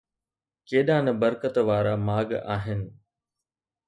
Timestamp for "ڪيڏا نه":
0.67-1.13